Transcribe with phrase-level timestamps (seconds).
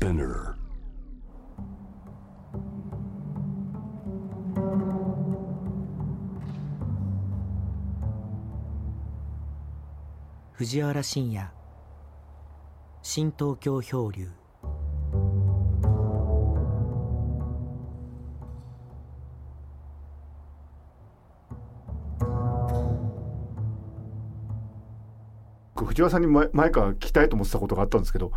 [0.00, 0.54] Spinner.
[10.52, 11.50] 藤原信也
[13.02, 14.30] 新東京漂流
[25.76, 28.32] 藤原さんに前前から聞きたいと思ってたことがあったんですけど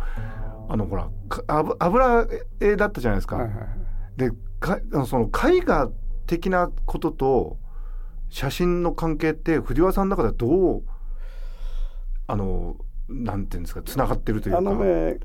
[0.68, 2.26] あのほらか油油
[2.60, 3.36] 絵だったじゃないですか。
[3.36, 3.68] はいはいはい
[4.16, 5.90] でかその絵画
[6.26, 7.58] 的なことと
[8.28, 10.82] 写真の関係って藤原さんの中ではどう
[12.26, 12.76] あの
[13.08, 14.58] なんていうんですかつながってるというか。
[14.58, 15.18] あのね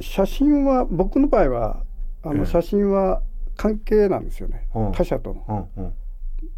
[0.00, 1.84] 写真は僕の場合は
[2.22, 3.22] あええの写真は
[3.56, 5.70] 関係なんですよね、うん他者との。
[5.76, 5.92] うん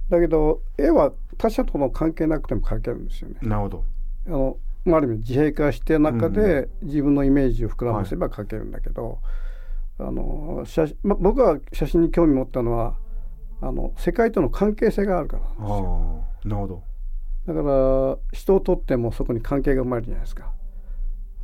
[0.08, 3.36] だけど絵は他者との関係なくても描けるんですよね。
[3.42, 3.84] うん、なるほど。
[4.26, 4.56] あの
[4.88, 9.20] まあある意味自閉化して中で自分のイメージを膨らませば描けるんだけど、
[9.98, 12.96] あの写真ま僕が写真に興味持ったのは
[13.60, 16.24] あの世界との関係性があるからなんですよ。
[16.44, 16.82] なるほど。
[17.46, 20.52] だから人をとってもそこに関係が生まれるじゃないですか。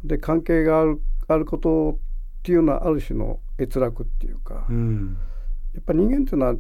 [0.05, 1.97] で関係があるあることっ
[2.43, 5.17] ていうのはある種の閲楽っていうか、うん
[5.75, 6.55] やっぱり人間っていうのは、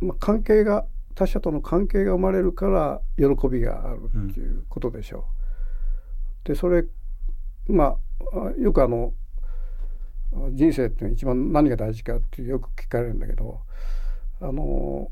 [0.00, 5.41] まあ、関係が他者との関係が生まれるから喜びがあるっていうことでしょう。
[6.44, 6.84] でそれ
[7.68, 7.96] まあ
[8.48, 9.12] あよくあの
[10.52, 13.60] 人生って一番何が大事かってよく聞かれるんだけど
[14.40, 15.10] あの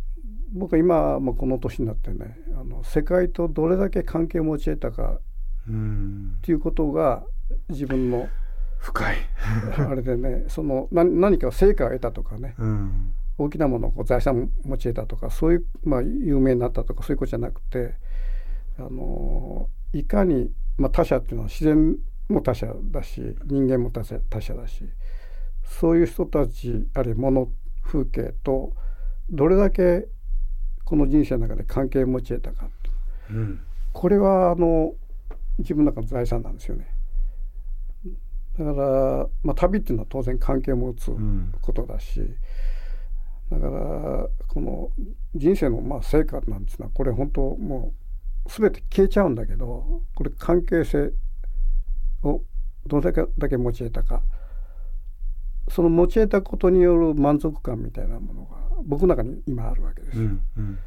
[0.53, 5.21] 僕は今もこの年になってねあの世界とどれだけ関係を持ち得たか
[5.69, 7.23] うんっていうことが
[7.69, 8.29] 自分の
[8.79, 9.17] 深い。
[9.77, 17.95] あれでねその何何か成果を得たとかねうん大きなものをこう財産を持ち得たとかそういう、まあ、有名になったとかそういうことじゃなくて
[18.79, 21.95] あのいかに、まあ、他者っていうのは自然
[22.31, 24.85] も他者だし人間も他者他者だし
[25.63, 27.49] そういう人たちあるいは物
[27.85, 28.73] 風景と
[29.29, 30.09] どれだけ
[30.87, 32.69] この人生の中で関係を持ち得たか。
[33.31, 33.61] うん。
[33.93, 34.95] これはあの
[35.59, 36.89] 自分の中の財産なんですよね。
[38.59, 41.53] だから、まあ、旅っていうのは当然関係を持つうん。
[41.61, 42.23] ことだし、
[43.51, 44.91] だからこの
[45.35, 48.00] 人生のまあ成果なんていうのはこれ本当もう
[48.59, 51.13] 全て消えちゃうんだけどこれ関係性
[52.23, 52.43] を
[52.87, 54.23] どれだけだけ持ち得たか
[55.69, 60.25] その持ち得たことによる満足感みたいなものが僕の中に今あるわけですよ。
[60.25, 60.79] うんうん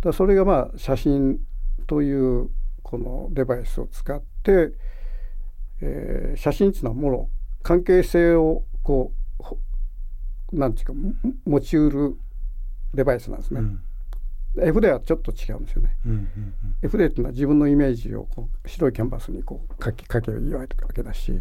[0.00, 1.38] だそれがまあ写真
[1.86, 2.50] という
[2.82, 4.72] このデバイスを使って、
[5.80, 7.30] えー写真っていうのはもろ
[7.62, 9.58] 関係性をこうほ
[10.52, 11.14] なんていうかも
[11.46, 12.16] 持ちうる
[12.92, 13.60] デバイスなんですね。
[13.60, 13.80] うん
[14.60, 15.96] 絵筆はちょっと違うんですよね。
[16.82, 21.40] 絵筆っていうのは自分のイメージをこう白いキャンバスにこう描き描けるわけだし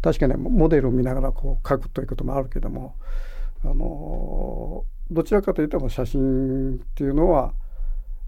[0.00, 2.96] 確かにモデルを見ながらこう描くということもあるけども、
[3.64, 7.54] あのーどちらかというと写真っていうのは、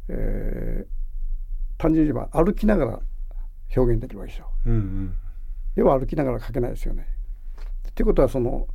[0.08, 1.00] えー
[1.78, 3.00] 単純に言えば歩きながら
[3.74, 4.50] 表現できるわけですよ。
[4.66, 5.14] うんうん
[5.76, 7.06] 絵は歩きながら描けないですよね。
[7.88, 8.66] っていうことはその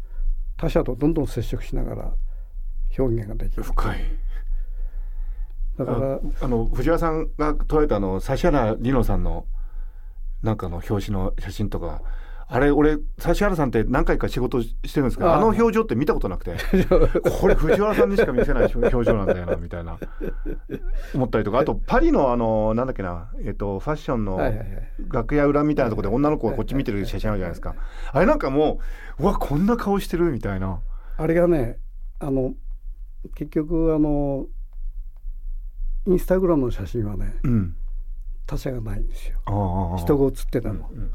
[0.57, 2.13] 他者とどんどん接触しながら
[2.97, 3.63] 表現ができる。
[3.63, 4.00] 深い。
[5.78, 9.46] だからあの藤原さんが撮られたあの指原莉乃さんの
[10.41, 12.02] なんかの表紙の写真とか
[12.47, 13.03] あれ俺指
[13.40, 16.56] 原さんって何回か仕事してるんですけどあの表情って見たことなくて
[17.41, 19.97] これ藤原さんにしか見せない表 情なんだよなみたいな
[21.16, 21.59] 思ったりとか。
[21.59, 24.40] あとパリのあのなんだっけな、えっとファッションの
[25.12, 27.74] 楽屋裏みたいなところで女の子がこっち見てる写真あるじゃないですか。
[28.12, 28.80] あれなんかも
[29.19, 30.81] ううわこんな顔してるみたいな。
[31.18, 31.80] あれがね
[32.19, 32.53] あの
[33.34, 34.46] 結局あの
[36.08, 37.76] インスタグラムの写真はねうん。
[38.46, 39.40] 他者がないんですよ。
[39.98, 41.12] 人が写ってたの、うん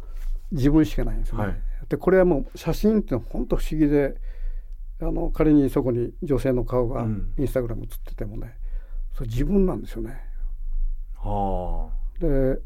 [0.53, 1.63] 自分しかないんですよね、はい。
[1.89, 4.17] でこれはもう写真って本当不思議で
[5.01, 7.33] あの仮にそこに女性の顔がうん。
[7.39, 8.57] インスタグラム写っててもね、
[9.15, 10.21] それ自分なんですよね。
[11.15, 12.59] はで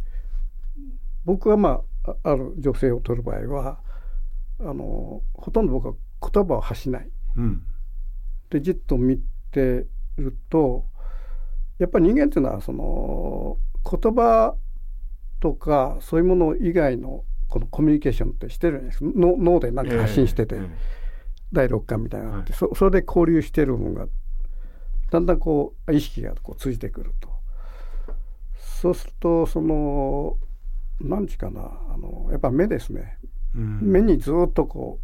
[1.27, 3.81] 僕はまああある女性を撮る場合は
[4.61, 5.94] あのほとんど僕は
[6.32, 7.03] 言葉を発しない。
[7.03, 7.62] あうん。
[8.49, 9.20] でじっと見
[9.50, 9.87] て
[10.17, 10.87] ると
[11.79, 14.56] やっぱり人間っていうのはその言葉
[15.41, 21.05] とかそういうもの以外のこのコミュニケーションってしてるんですの脳で何か発信してて、ええ
[21.55, 24.06] 第六感みたいなのって、はそそれで交流してるものが
[25.11, 27.31] だんだんこう意識がこう通じてくると。
[28.82, 30.37] そうするとその
[31.00, 33.19] 何時かなあのやっぱ目ですね。
[33.55, 33.81] うん。
[33.81, 35.00] 目にずっとこ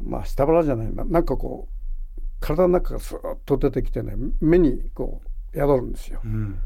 [0.00, 6.20] うまあ下腹じゃないななんかこう体の中がスーッと出てきてね目にこう宿るんですよ。
[6.24, 6.58] うん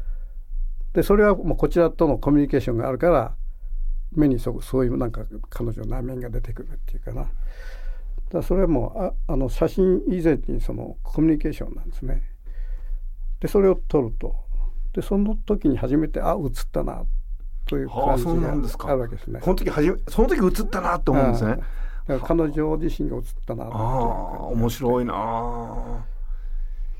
[0.93, 3.35] でそれはもうこちらとのコミュニケーションがあるから
[4.11, 7.29] 目にそそういうなんか彼女の内面が出てくるっていうかな
[8.31, 12.23] だそれはもうああの写真以前にそのコミュニケーションなんですね
[13.39, 14.35] でそれを撮ると
[14.93, 17.03] でその時に初めてあ映ったな
[17.67, 19.39] という感じがあるわけですね。
[19.41, 21.59] この時初めその時映ったなと思うんですね。
[22.23, 23.71] 彼女自身が映ったなああ
[24.47, 26.03] 面白いな。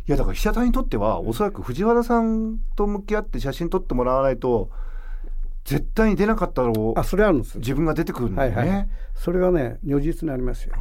[0.09, 4.71] いやだから被写体にとってはおそらく藤原さんと向き合って写真撮ってもらわないと
[5.65, 10.73] 絶対に出なかったろうあそれあるんです自分が出てくるんだよね、はいはい、それはね如実にありますよ、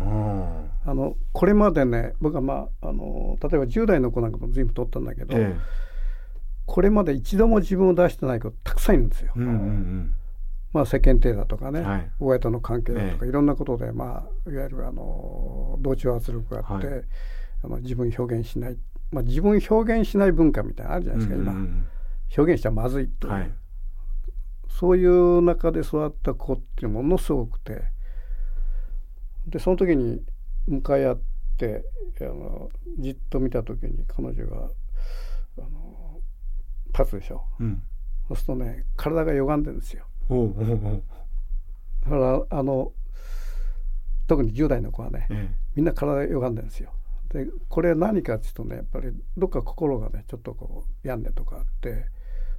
[0.86, 5.60] あのこれまでね僕はまああの例えば10代の子なんかも随分撮ったんだけど、ええ、
[6.64, 9.32] これまで一度も自分を出してない子たくさんいるんですよ。
[9.36, 10.14] うんうんうん。
[10.72, 17.04] まあ、世間体だとかね、はい、親との関係だとか、いろんなことで、まあ、いわゆるあの同調圧力があって、はい、
[17.64, 18.76] あの自分表現しない、
[19.10, 21.52] まあ、自分表現しない文化みたいなのあるじゃないですか、今。
[22.36, 23.50] 表現しちゃまずいという、はい、
[24.68, 27.82] そういう中で育った子っていうものすごくて。
[29.48, 30.22] でその時に
[30.66, 31.20] 向かい合っ
[31.56, 31.84] て
[32.20, 32.68] あの
[32.98, 34.68] じっと見た時に彼女が
[35.58, 36.20] あの
[36.96, 37.82] 立つでしょ、うん、
[38.28, 40.04] そうするとね体が歪んでるんですよ。
[42.04, 42.92] だからあの
[44.26, 46.92] 特に10代の子はね、ええ、みんな体が歪んでるんですよ。
[47.30, 52.06] でこれ何かっていうとねやっぱりどっか心がねちょっとこう病んでとかあって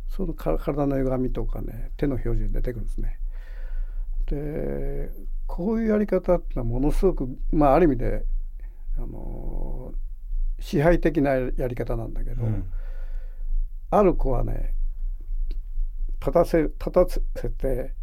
[0.08, 3.20] その体の歪みとかね手の表情に出てくるんですね。
[4.28, 5.10] で
[5.48, 8.26] こういうやり方ってのはものすごくまあある意味で
[8.98, 9.92] あの
[10.60, 12.70] 支配的なやり方なんだけど、うん。
[13.92, 14.76] ある子はね
[16.20, 17.94] 立たせ立たせて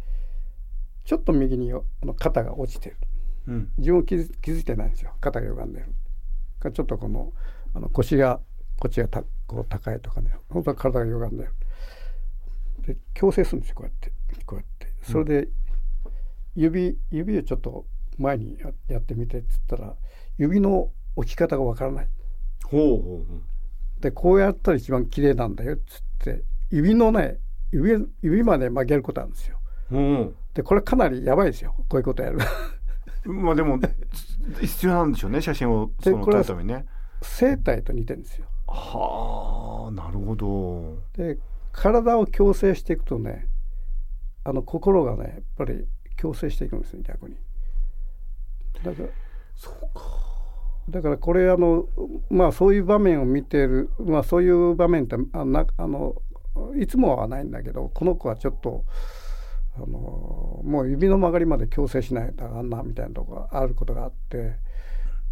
[1.05, 2.97] ちょっと右にの肩が落ちてる、
[3.47, 5.13] うん、自分気づ気づいてないんですよ。
[5.21, 5.93] 肩が歪んでる
[6.71, 7.33] ちょっとこの
[7.73, 8.39] あの腰が
[8.79, 11.53] こっちがたこう高いとかね本当は体が歪んでる
[12.85, 14.11] で矯正するんですよこうやって。
[14.45, 14.87] こうやって。
[15.03, 15.49] それで
[16.55, 17.85] 指指をちょっと
[18.17, 19.95] 前にやってみてっつったら
[20.37, 22.07] 指の置き方がわからない。
[22.65, 24.01] ほうほうほう。
[24.01, 27.39] でこうやったら一番綺麗なんだよっつって指のね
[27.71, 29.59] 指指まで曲げることあるんですよ。
[29.91, 31.75] うん、でこれかなりやばいですよ。
[31.89, 32.39] こういうことやる。
[33.27, 33.79] まあでも
[34.61, 36.85] 必要なんでしょうね写真をその撮るためにね。
[37.21, 38.47] 生体と似てるんですよ。
[38.67, 40.99] はあなるほど。
[41.13, 41.39] で
[41.71, 43.47] 体を矯正していくとね
[44.43, 45.85] あの心がねやっぱり
[46.17, 47.35] 矯正していくんですね逆に。
[48.83, 49.09] だから
[49.55, 50.27] そうか。
[50.89, 51.85] だからこれあの
[52.29, 56.15] まあそういう場面を見てるまあそういう場面ってあなあの
[56.79, 58.85] いつもはないんだけどこの子はちょっと
[59.77, 64.55] あのもう指の曲がりまで矯正しないとあかんなみたいなとこがあることがあって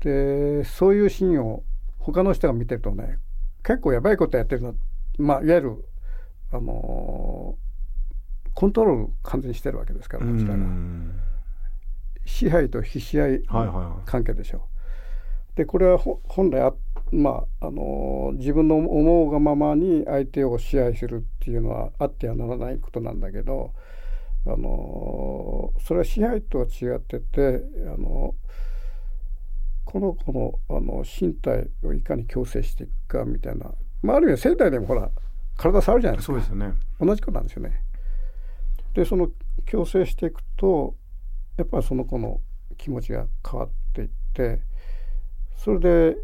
[0.02, 1.64] でそういうシーンを
[2.00, 3.18] 他の人が見てるとね
[3.64, 4.76] 結構やばいことやってるの
[5.18, 5.86] まあいわゆる
[6.52, 7.56] あの
[8.54, 10.66] コントロール完全にしてるわけですからこちらが。
[12.28, 13.44] 支配と非支配
[14.06, 14.60] 関係でしょう。
[14.62, 14.76] はいはい
[15.56, 16.74] でこれは本来あ、
[17.12, 23.72] まああの自分の思うがままに相手を支配するっていうのはあってはならないことなんだけど、
[24.48, 28.36] あのそれは支配とは違ってて、あの
[29.86, 33.72] この子のあの身体をいかに矯正していくかみたいな、
[34.02, 35.10] まあ、ある意味生体でもほら
[35.58, 37.82] 体触るじゃないですかそうですよね同じことなんですよね。
[38.94, 39.30] でその
[39.66, 40.96] 矯正していくと
[41.58, 42.40] やっぱりその子の
[42.78, 44.62] 気持ちが変わっていって。
[45.58, 46.18] それで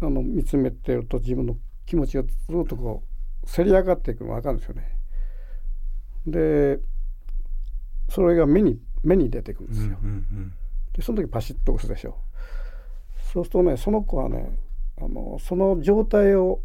[0.00, 1.56] あの見つめてると自分の
[1.86, 3.02] 気持ちがずっとこ
[3.44, 4.98] うせり上がっていくのが分かるんですよね。
[6.26, 6.80] で
[8.08, 9.98] それが目に目に出てくるんですよ。
[10.02, 10.52] うんうんうん、
[10.94, 12.14] でその時パシッと押すでしょう。
[13.32, 14.58] そうするとねその子はね
[15.00, 16.60] あのその状態を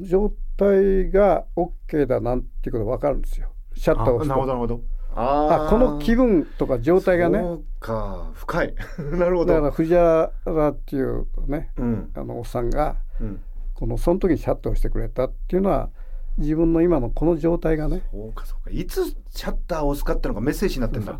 [0.00, 3.52] 状態が OK だなんていうことが分かるんですよ。
[3.74, 4.34] シャッターを押すと。
[4.34, 5.00] なるほどなるほど。
[5.14, 8.74] あこの気分とか状態がねそうか深い
[9.18, 13.40] なるほどだから藤原っていうね、うん、あのおっさんが、うん、
[13.74, 15.90] このその時にシャッターをしてくれたっていうのは
[16.38, 18.02] 自分の今のこの状態がね。
[18.10, 18.70] そうかそうか。
[18.70, 21.18] いつシャッターを押すかっていうのがメッセージになってんだ。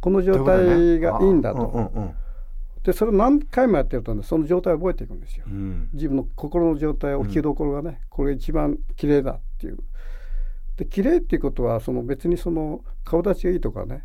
[0.00, 1.66] この状態がいいんだと。
[1.66, 2.14] うんうんうん。
[2.82, 9.78] でそれを何回もやってるとねその状態を覚えていくんですよ、うん、自分の心の状態置きどころがね、うん、これが一番綺麗だっていう。
[10.76, 14.04] で綺麗っていうことはその別にその顔立ちがいいとかね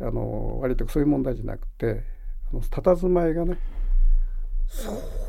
[0.00, 2.02] あの割とそういう問題じゃなくて
[2.50, 3.58] あの佇まいがね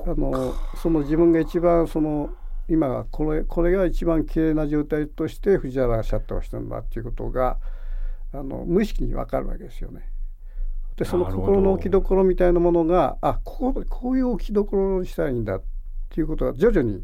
[0.07, 2.29] あのその自分が一番その
[2.69, 7.57] 今これこれが一番綺麗な状態として藤原がシャッターをしたんだっていうことが
[8.33, 10.09] あの無意識に分かるわけですよね。
[10.95, 15.63] でその心の置きどころみたいなものがあこここういう置きどころにしたいんだっ
[16.09, 17.03] ていうことが徐々に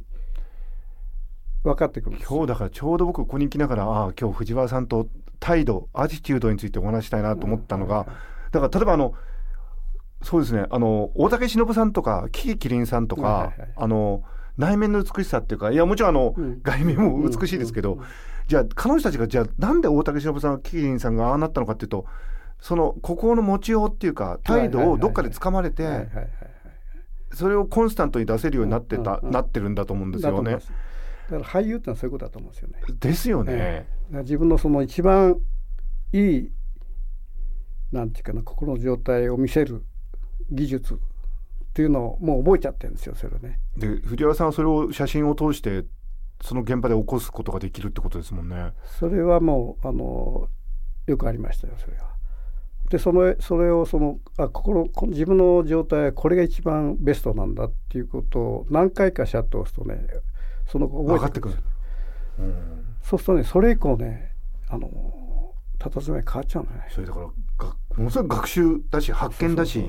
[1.63, 5.07] 分かってくる今日だからちょうど僕ここに来ながらああ今日藤原さんと
[5.39, 8.05] 態度アティチュードについてお話したいなと思ったのが、
[8.51, 9.13] だから例えばあの
[10.21, 13.69] そうですねあの大竹しのぶさんとかキキキリンさんとか、はいはいはい。
[13.75, 14.23] あの
[14.59, 16.61] 内面の美しさっていうかいやもちろんあの、うん。
[16.61, 18.05] 外面も美しいですけど、うんうん
[18.49, 22.07] じゃあ彼女たちがじゃあなんで大竹しのぶさんキキキリンさんがああなったのかっていうと
[22.59, 26.09] その心の持ちようっていうか態度をどっかで掴まれて、
[27.31, 30.53] それをコンスタントに出せるようになってた、なってるんだと思うんですよね。
[30.53, 30.65] だか
[31.29, 32.79] ら俳優ってのはそういうことだと思うんですよね。
[32.99, 33.53] ですよね。
[33.53, 33.85] え
[34.23, 35.39] 自分のその一番
[36.11, 36.51] いい
[37.91, 39.85] なんていうかな心の状態を見せる
[40.51, 40.99] 技術
[41.79, 43.57] っていうのをもう覚えちゃってるんですよそれね。
[43.77, 45.86] で藤原さんはそれを写真を通して
[46.41, 48.74] その現場で起こすことができるってことですもんね。
[49.00, 50.50] それはもうあの
[51.07, 52.09] よくありましたよそれは。
[52.89, 60.05] でそのそれをそのあ心こ自分の状態はこれが一番ベストなんだっていうことを何回かシャットを押すとね
[60.67, 63.09] その子分かってくる覚えてくるんですよ。
[63.12, 64.33] そうするとねそれ以降ね
[64.67, 64.89] あの
[65.79, 66.88] 佇まい変わっちゃうのね。
[66.93, 69.86] それだからがものすごい学習だし発見だし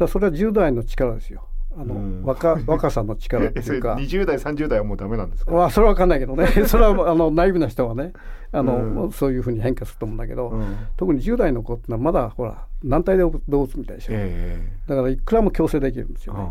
[0.00, 1.46] だそれは10代の力ですよ。
[1.76, 2.22] あの、うん。
[2.24, 3.94] 若若さの力っていうか。
[4.00, 6.46] 20代30代はもうダメなんですか、まあそれは分かんないけどね。
[6.66, 8.12] それはあのナイブな人はね
[8.52, 9.12] あの、うん。
[9.12, 10.76] そういうふうに変化すると思うんだけど、うん。
[10.96, 16.44] 特に10代の子ってのはまだほら軟体動物みたいでしょ、えだからいくらも強制できるんですえよね。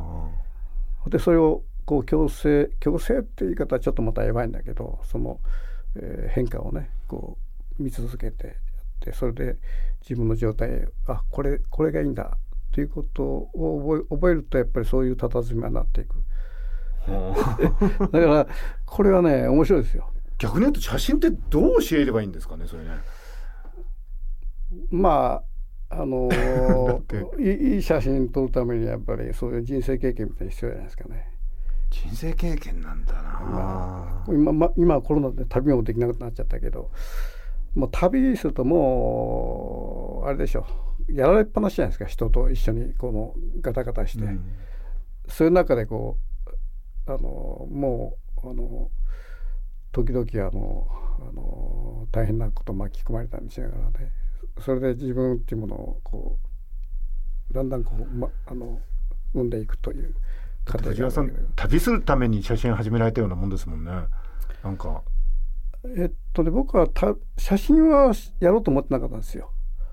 [1.06, 5.40] あでそれをこう強制強制っていう言い方はちょっとまたやばいんだけどその、
[5.96, 7.38] えー変化をねこ
[7.80, 8.56] う見続けてやっ
[9.00, 9.58] てそれで
[10.02, 12.38] 自分の状態あこれこれがいいんだ
[12.80, 16.16] ということを覚え覚えるとやっぱりそういう佇まいになっていく
[17.10, 17.58] あ
[18.08, 18.48] だから
[18.86, 20.10] これはね面白いですよ。
[20.38, 22.92] 逆に言うと写真ってどう教えればいいんですかねそれね。
[24.92, 25.44] ま
[25.90, 26.30] ああの
[27.38, 31.28] いい写真撮るためにやっぱりそういう人生経験みたいに必要じゃないですかね。
[31.90, 34.24] 人生経験なんだな。
[34.30, 36.92] 今,、ま、今はコロナで旅もできなくなっちゃったけど
[37.74, 44.56] もう旅するともうあれでしょやられっぱなしじゃないですか人と一緒にこのガタガタして、うん
[45.30, 46.18] そういう中でこ
[47.08, 48.90] うあのもうあの
[49.92, 50.88] 時々あの
[51.20, 54.12] あの大変なこと巻き込まれたりしながらね
[54.60, 56.38] それで自分っていうものをこ
[57.52, 58.80] うだんだんこう、ま、あの
[59.34, 60.16] 生んでいくという
[60.66, 63.92] 過程藤原さん旅するために写真始められたようなもんですもんね。
[64.64, 65.04] なんか
[65.98, 69.52] えっとね僕はた写真はやろうと思ってなかったんですよ。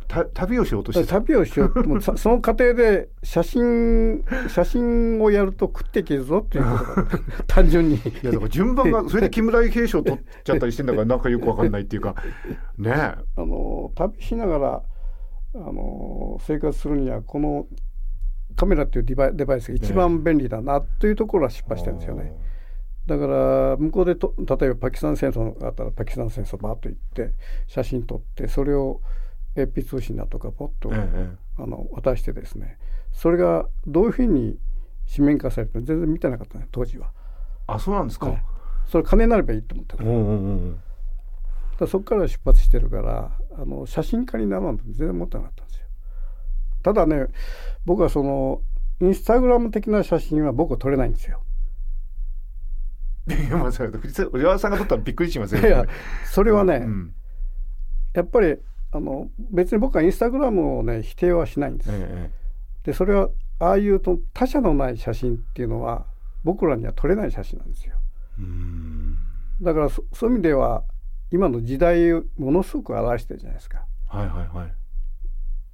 [0.09, 1.21] た旅をしようとしてた？
[1.21, 6.65] 旅をしようと思ってさその過程で写真写真をやると食っていけるぞっていう
[7.47, 7.97] 単純に。
[7.97, 12.15] いやだから順番が それで木村平賞取っちゃったりしてんだからなんかよくわかんないっていうか
[12.79, 14.83] ねえあの旅しながら
[15.55, 17.67] あの生活するにはこの
[18.57, 22.33] カメラっていうデバイデバイスが一番便利だなというところは失敗してるんですよね。
[23.07, 27.35] だから向こうでと例えばパキスタン戦争があったらパキスタン戦争バーッと行って
[27.69, 29.01] 写真撮ってそれを
[29.57, 32.79] AP 通信だとかポッと、ええあの渡してですね
[33.13, 34.59] それがどういうふうに
[35.15, 37.13] 紙面化されて全然見てなかったね当時は。
[37.67, 38.27] あそうなんですか。
[38.27, 38.43] はい
[38.87, 40.81] それ金になればいいと思ったからうんうんうん
[41.79, 45.87] だそこから出発してるからあの写真家にならんと全然思ってなかったんですよ。
[46.83, 47.27] ただね
[47.85, 48.63] 僕はその
[49.01, 51.43] インスタグラム的な写真は僕は撮れないんですよ。
[53.29, 55.85] いやまあそれさんが撮ったらびっくりしますよいやいや
[56.27, 57.15] それはね、うん
[58.15, 58.57] やっぱり
[58.97, 61.91] あの別に僕はインスタグラムをね否定はしないんです。
[61.93, 62.31] え
[62.85, 66.07] でそれはああいうと他者のない写真っていうのは
[66.45, 67.95] 僕らには撮れない写真なんですよ。
[68.39, 69.19] えうん
[69.61, 70.85] だからそそういう意味では
[71.31, 73.85] 今の時代をものすごく表してるじゃないですか。
[74.09, 74.75] はいはいはい。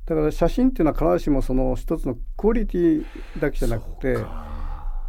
[0.06, 3.04] だから写真っていうのは必ずしもその一つのクオリティ
[3.38, 4.16] だけじゃなくて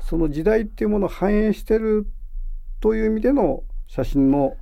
[0.02, 2.08] その時代っていうものを反映してる
[2.80, 4.56] という意味での写真の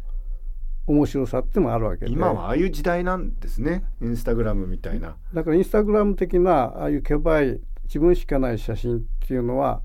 [0.87, 5.15] 面白さってもあるわけで今はああいう時代なんですねインスタグラムみたいな。
[5.33, 9.81] だからインスタグラム的なああいうけばい自分しかない写真っていうのは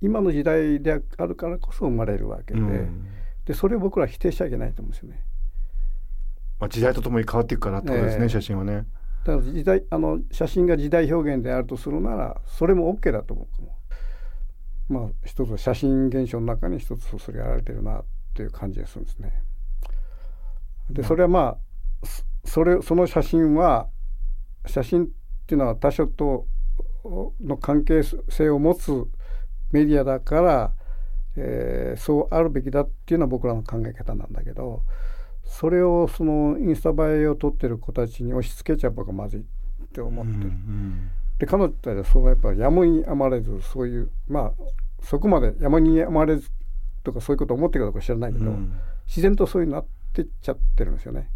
[0.00, 3.06] 今の時代であるからこそ生まれるわけで,、うん
[3.46, 5.24] でそれを僕らは否定しちゃいけないと思うんですよね。
[6.58, 8.86] まあ、時代とともに変わっていくからってことですね、ええ写真はね。
[9.24, 13.44] だから時代あの写真が時代表現であるとするならそれも OK だと思
[14.90, 14.92] う。
[14.92, 19.32] まあ一つ写真現象の中に一つそれやられてるなっていう感じがするんですね。
[20.90, 23.88] でそれはまあそそれその写真は
[24.66, 25.08] 写真っ
[25.46, 26.46] ていうのは他者と
[27.40, 28.90] の関係性を持つ
[29.72, 30.72] メディアだから、
[31.36, 34.82] えーそうあるべきだっていうのは僕らの考え方なんだけど
[35.44, 39.44] それをそのインスタ映えを撮ってる子たちに押し付けちゃう僕はまずいっ
[39.92, 40.38] て思ってる。
[40.48, 44.52] うんで彼女たちはそうやっぱりやむにあまれずそういうまあ
[45.02, 46.48] そこまでやむにあまれず
[47.04, 48.72] とかそういうことを思ってるかどうか知らないけど、うん
[49.06, 49.88] 自然とそういうになって
[50.22, 51.30] っちゃってるんですよね。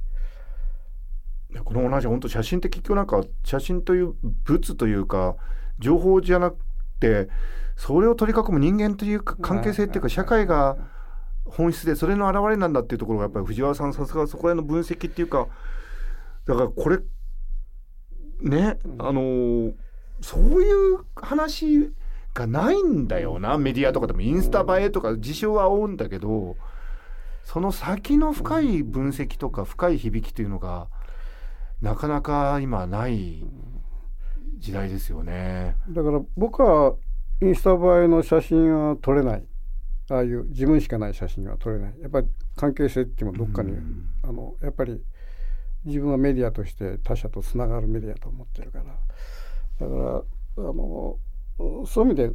[1.64, 4.14] この同じ本当写真って結局なんか写真という
[4.46, 5.36] 物というか
[5.78, 6.58] 情報じゃなく
[7.00, 7.28] て
[7.76, 10.76] それを取り囲む人間というか関係性っていうか社会が
[11.44, 15.48] 本質でそれの表れなんだっていうところがやっぱり藤原さんさすがそこへの分析っていうか
[16.46, 16.98] だからこれ
[18.42, 19.72] ねあの
[20.20, 21.90] そういう話
[22.34, 23.58] がないんだよな。
[23.58, 26.56] メディアとかでもインスタ映えとか事象は多いんだけど
[27.44, 30.88] その先の深い分析とか深い響きというのが
[31.80, 33.44] なかなか今ない
[34.58, 35.76] 時代ですよね。
[35.88, 36.94] だから僕は
[37.42, 39.46] インスタ映えの写真は撮れない。
[40.10, 41.94] ああいう自分しかない写真は撮れない。
[42.00, 43.76] やっぱり関係性っていうのもどっかに、
[44.22, 45.00] あのやっぱり
[45.84, 48.84] 自分はメディアとして他者とつながるメディアと思ってるから。
[48.84, 48.92] だ
[49.88, 50.22] から
[50.58, 51.18] あの
[51.86, 52.32] そういう意味で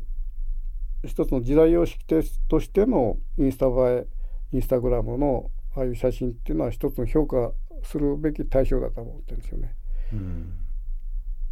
[1.03, 2.03] 一つの時代様式
[2.47, 4.07] としてのインスタ映え
[4.51, 7.51] インスタグラムのああいう写真っていうのは一つの評価
[7.83, 9.75] するべき対象だと思ってるんですよね。
[10.13, 10.53] うん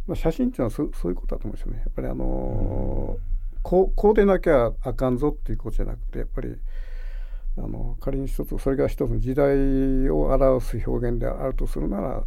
[0.06, 1.78] まあ、写真っていうのはそそういうことだと思うんですよね。
[1.78, 6.56] やっぱりあのー、こうこうでなきゃあかんぞっていうことじゃなくてやっぱり
[7.56, 12.24] あの仮に一つそれが一つの時代を表す表現であるとするなら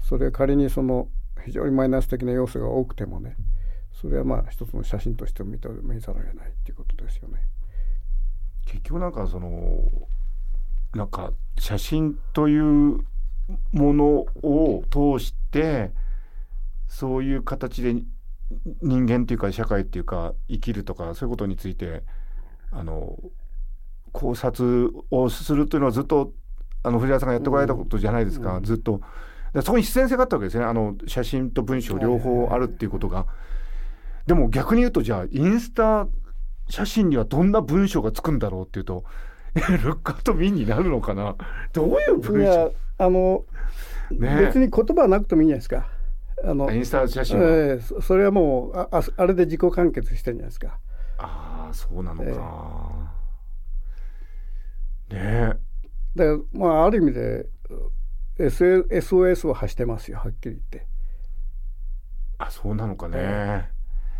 [0.00, 1.08] それ仮にその
[1.44, 3.36] 非常にマイナス的な要素が多くてもね
[3.92, 7.42] それはまあ一つの写真として認めざるを得ないっていうことですよね。
[8.68, 9.88] 結局なんかその
[10.94, 13.00] なんか写真という
[13.72, 15.90] ものを通して
[16.86, 17.94] そういう形で
[18.82, 22.02] 人間っていうか社会っていうか生きるとかそういうことについて
[22.70, 23.18] あの
[24.12, 26.32] 考察をするというのはずっと
[26.82, 29.00] あの藤原さんがやってこられたことじゃないですか、うん、ずっと。
[29.62, 33.26] そこに必然性があったわけですねあの写真と文章両方あるっていうことが。
[34.26, 36.06] でも逆に言うとじゃあインスタ
[36.68, 39.04] 写真にはどんな文章がつくんだろうっていうと
[39.54, 41.36] ルックアウトミンになるのかな？
[41.72, 42.74] どういう文章？
[42.98, 43.44] あの、
[44.10, 45.88] ね、別に言葉なくてもいいんじゃないですか。
[46.44, 50.78] あのインスタ写真は、えー、それはもうああれで自己完結してるんじゃないですか。
[51.18, 53.12] ああそうなのか。
[55.10, 55.60] えー、ね
[56.14, 57.46] だからまあある意味で
[58.38, 60.86] SOS を発してますよはっきり言って。
[62.38, 63.70] あそうなのかね。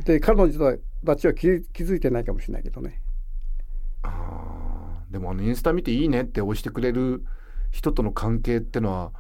[0.04, 3.00] で彼女たちは気気づいてないかもしれないけどね。
[4.02, 7.24] あでもあのインスタ見ていいねって押してくれる
[7.70, 9.12] 人との関係ってのは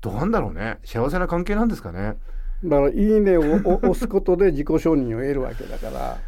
[0.00, 2.16] どうなんだろうね幸せな関係なんですかね。
[2.64, 3.42] だから「いいね」 を
[3.76, 6.18] 押すことで自己承認を得るわけだから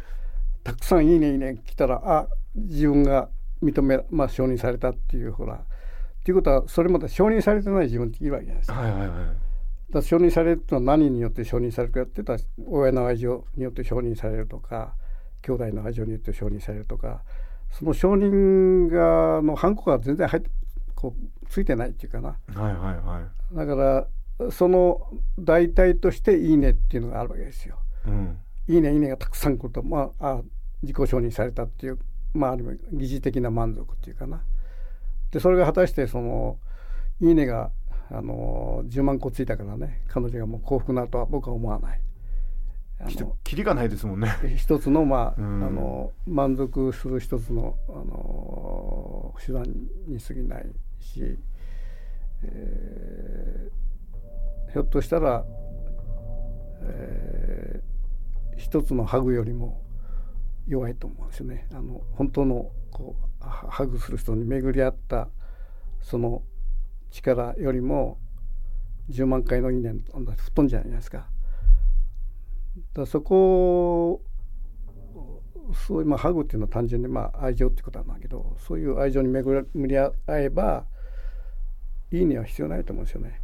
[0.63, 3.29] たくさん「いいねいいね」来たらあ自分が
[3.63, 8.79] 認め、まあ、承認されたっていうほらっていうことはそれまで承認されてない自分っているわけじゃないですか。
[8.79, 9.48] はいはいはい
[9.91, 14.95] だ承認されるとは何によって承認されるかって言ったら親の愛情によって承認されるとか
[15.41, 17.23] 兄弟の愛情によって承認されるとか
[17.71, 20.49] その承認がのハンコが全然入って
[20.95, 23.21] こうついてないっていうかな、はいはいは
[23.53, 24.07] い、だか
[24.39, 25.01] らその
[25.39, 27.77] 代替として「いいね」っていうのがあるわけですよ。
[28.05, 30.41] うん、いいねいいねがたくさん来ると、まあ、あ
[30.81, 31.99] 自己承認されたっていう
[32.33, 34.41] まあある意味疑似的な満足っていうかな。
[35.31, 36.57] でそれが果たしてその
[37.21, 37.71] 「いいね」が
[38.11, 42.01] あの10万個ついたからね彼女がもう幸福なとは僕は思わない。
[43.45, 44.29] きりがないですもんね。
[44.57, 49.63] 一つのまあ、うん、あの満足する一つのあの手段
[50.07, 50.65] に過ぎない
[50.99, 51.37] し、
[52.43, 55.45] えー、ひょっとしたら、
[56.81, 59.81] えー、一つのハグよりも
[60.67, 61.67] 弱いと思うんですよね。
[61.71, 65.29] あの本当のこうハグする人に巡り合った
[66.01, 66.43] その
[67.11, 68.17] 力よりも
[69.09, 71.27] 10万回の因縁吹っ飛んじゃないですか。
[72.93, 74.21] だそこ
[75.87, 80.85] そういうまあハグっていうのは単純にまあ愛情ってことなんだけどそういう愛情に巡り合えば
[82.11, 83.41] いいには必要ないと思うんですよね。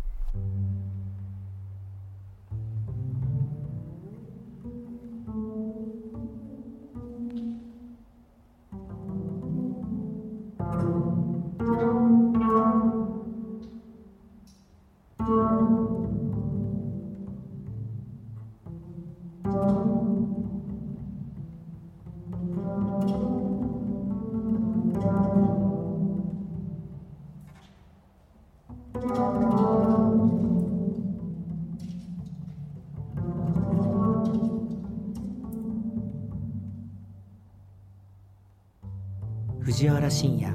[40.06, 40.48] 原信也。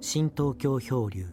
[0.00, 1.26] 新東京漂流。